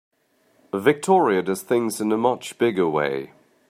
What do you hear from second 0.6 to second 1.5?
Victoria